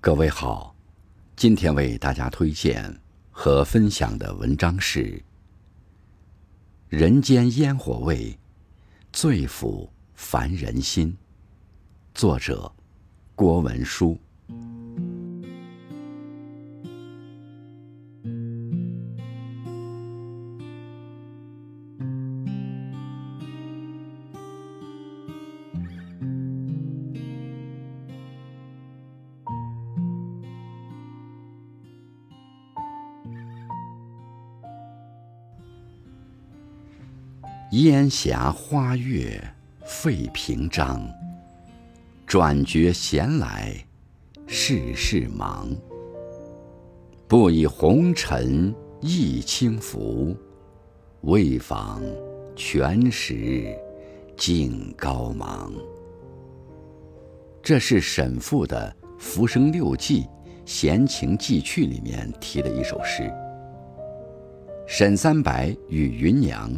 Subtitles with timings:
[0.00, 0.76] 各位好，
[1.34, 3.00] 今天为大家推荐
[3.32, 5.00] 和分享的文章是
[6.88, 8.38] 《人间烟火味，
[9.12, 11.12] 最抚凡人心》，
[12.14, 12.72] 作者
[13.34, 14.16] 郭文书。
[37.72, 39.38] 烟霞花月
[39.84, 41.06] 费平章，
[42.26, 43.76] 转觉闲来
[44.46, 45.68] 世事忙。
[47.26, 50.34] 不以红尘易轻浮，
[51.20, 52.02] 为访
[52.56, 53.76] 全时
[54.34, 55.70] 尽高芒。
[57.62, 60.22] 这是沈复的《浮生六记·
[60.64, 63.30] 闲情寄趣》里面提的一首诗。
[64.86, 66.72] 沈三白与芸娘。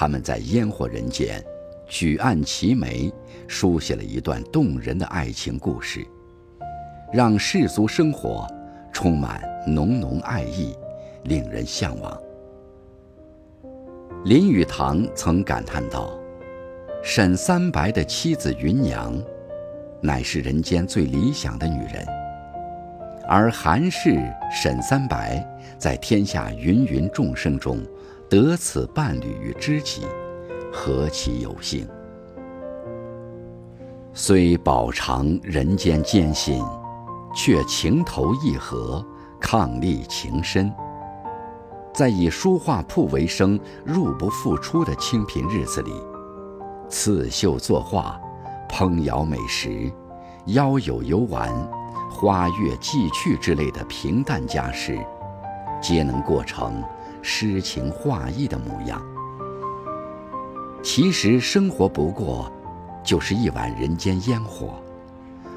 [0.00, 1.44] 他们在烟火人间，
[1.88, 3.12] 举案齐眉，
[3.48, 6.06] 书写了一段动人的爱情故事，
[7.12, 8.46] 让世俗生活
[8.92, 10.72] 充满浓浓爱意，
[11.24, 12.16] 令人向往。
[14.24, 16.16] 林语堂曾感叹道
[17.02, 19.20] ：“沈三白的妻子芸娘，
[20.00, 22.06] 乃是人间最理想的女人，
[23.26, 25.44] 而韩氏沈三白，
[25.76, 27.80] 在天下芸芸众生中。”
[28.28, 30.06] 得此伴侣与知己，
[30.70, 31.88] 何其有幸！
[34.12, 36.62] 虽饱尝人间艰辛，
[37.34, 39.02] 却情投意合，
[39.40, 40.70] 伉俪情深。
[41.94, 45.94] 在以书画铺为生、入不敷出的清贫日子里，
[46.86, 48.20] 刺绣作画、
[48.68, 49.90] 烹肴美食、
[50.48, 51.50] 邀友游玩、
[52.10, 54.98] 花月寄趣之类的平淡家事，
[55.80, 56.84] 皆能过成。
[57.22, 59.02] 诗情画意的模样。
[60.82, 62.50] 其实生活不过，
[63.04, 64.74] 就是一碗人间烟火，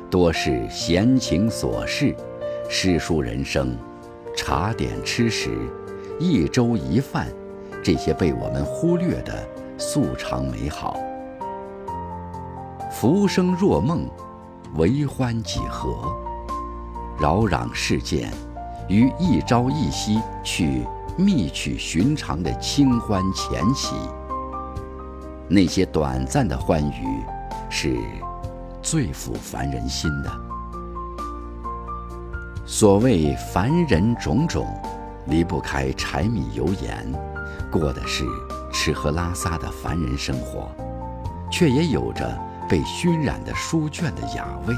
[0.09, 2.15] 多是闲情琐事，
[2.69, 3.77] 诗书人生，
[4.35, 5.51] 茶点吃食，
[6.19, 7.27] 一粥一饭，
[7.83, 10.99] 这些被我们忽略的素常美好。
[12.91, 14.09] 浮生若梦，
[14.75, 16.13] 为欢几何？
[17.19, 18.31] 扰攘世间，
[18.89, 20.85] 于一朝一夕去。
[21.17, 23.93] 觅取寻常的清欢浅喜，
[25.47, 27.23] 那些短暂的欢愉，
[27.69, 27.97] 是
[28.81, 30.31] 最抚凡人心的。
[32.65, 34.65] 所谓凡人种种，
[35.27, 37.05] 离不开柴米油盐，
[37.69, 38.25] 过的是
[38.71, 40.71] 吃喝拉撒的凡人生活，
[41.51, 42.39] 却也有着
[42.69, 44.73] 被熏染的书卷的雅味。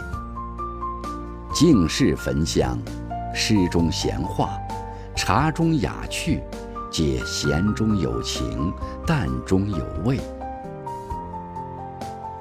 [1.54, 2.78] 静室焚香，
[3.34, 4.58] 诗中闲话。
[5.26, 6.42] 茶中雅趣，
[6.92, 8.74] 皆闲中有情，
[9.08, 10.20] 淡中有味。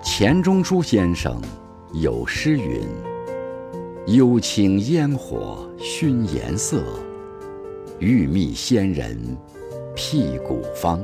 [0.03, 1.41] 钱钟书先生
[1.93, 2.83] 有诗云
[4.13, 6.83] ：“幽清烟火熏颜色，
[8.01, 9.17] 玉密仙人
[9.95, 11.01] 辟古方。”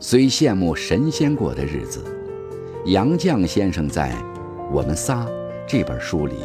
[0.00, 2.02] 虽羡慕神仙过的日子，
[2.86, 4.10] 杨绛先生在
[4.72, 5.22] 《我们仨》
[5.68, 6.36] 这本书里。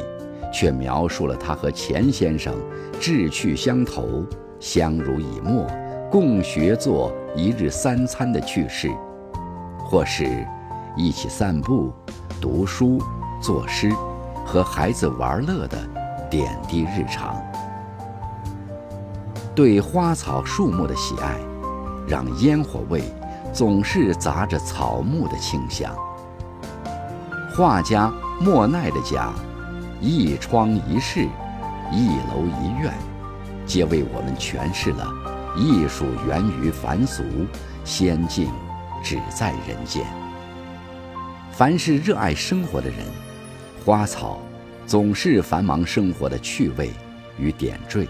[0.52, 2.54] 却描述了他和钱先生
[3.00, 4.26] 志趣相投、
[4.60, 5.66] 相濡以沫、
[6.12, 8.90] 共学做一日三餐的趣事，
[9.80, 10.46] 或是
[10.96, 11.92] 一起散步、
[12.42, 13.02] 读书、
[13.42, 13.90] 作诗，
[14.46, 15.78] 和孩子玩乐的
[16.30, 17.42] 点滴日常。
[19.56, 21.36] 对花草树木的喜爱，
[22.08, 23.04] 让烟火味
[23.54, 25.94] 总是杂着草木的清香。
[27.56, 29.30] 画家莫奈的家。
[30.02, 31.28] 一窗一室，
[31.92, 32.92] 一楼一院，
[33.68, 35.08] 皆为我们诠释了
[35.56, 37.24] 艺术源于凡俗，
[37.84, 38.52] 仙境
[39.04, 40.04] 只在人间。
[41.52, 42.98] 凡是热爱生活的人，
[43.86, 44.42] 花草
[44.88, 46.90] 总是繁忙生活的趣味
[47.38, 48.08] 与点缀。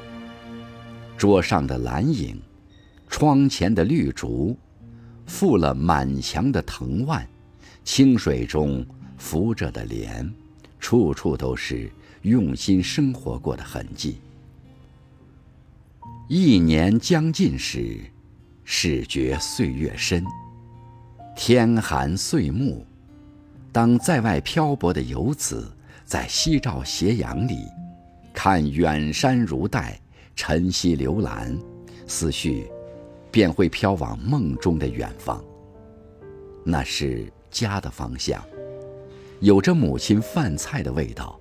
[1.18, 2.42] 桌上的兰影，
[3.10, 4.58] 窗前的绿竹，
[5.28, 7.28] 覆了满墙的藤蔓，
[7.84, 8.86] 清水中
[9.18, 10.34] 浮着的莲。
[10.82, 11.90] 处处都是
[12.24, 14.20] 用心生活过的痕迹。
[16.28, 18.00] 一年将尽时，
[18.66, 20.26] 始觉岁月深。
[21.36, 22.86] 天寒岁暮，
[23.72, 25.72] 当在外漂泊的游子
[26.04, 27.66] 在夕照斜阳里，
[28.34, 29.98] 看远山如黛，
[30.36, 31.58] 晨曦流岚，
[32.08, 32.70] 思绪
[33.30, 35.42] 便会飘往梦中的远方。
[36.64, 38.44] 那是家的方向。
[39.42, 41.40] 有着母亲饭菜的味道，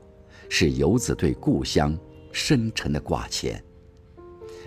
[0.49, 1.97] 是游子对故乡
[2.33, 3.63] 深沉的挂牵。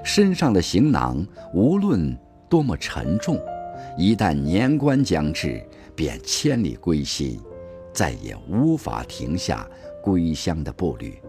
[0.03, 2.15] 身上的行囊无论
[2.47, 3.39] 多么沉重，
[3.97, 5.65] 一旦年关将至，
[5.95, 7.41] 便千里归心，
[7.91, 9.67] 再也无法停下
[10.03, 11.19] 归乡的步履。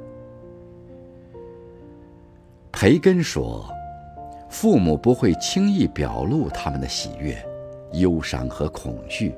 [2.70, 3.66] 培根说
[4.50, 7.42] ：“父母不会轻易表露他们的喜悦、
[7.92, 9.34] 忧伤和恐惧，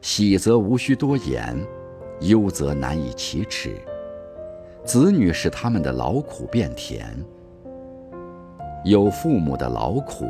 [0.00, 1.56] 喜则无需多言，
[2.20, 3.76] 忧则难以启齿。
[4.84, 7.16] 子女使他们的劳苦变甜。
[8.84, 10.26] 有父母的劳苦，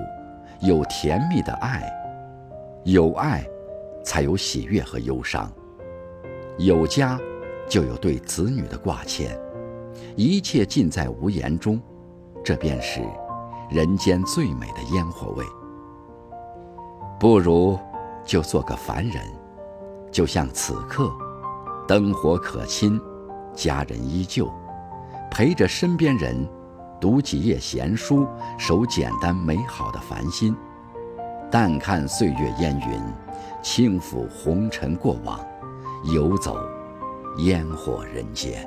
[0.60, 1.92] 有甜蜜的爱，
[2.84, 3.44] 有爱，
[4.04, 5.48] 才有喜悦和忧伤；
[6.56, 7.18] 有家，
[7.68, 9.36] 就有对子女的挂牵，
[10.14, 11.80] 一切尽在无言中。”
[12.44, 13.00] 这便是
[13.70, 15.44] 人间最美的烟火味。
[17.18, 17.78] 不如
[18.22, 19.20] 就做个凡人，
[20.12, 21.10] 就像此刻，
[21.86, 22.98] 灯火可亲，
[23.54, 24.50] 家人依旧，
[25.30, 26.48] 陪着身边人，
[26.98, 28.26] 读几页闲书，
[28.56, 30.56] 守简单美好的繁心。
[31.50, 33.02] 淡看岁月烟云，
[33.62, 35.38] 轻抚红尘过往，
[36.04, 36.56] 游走
[37.38, 38.66] 烟火人间。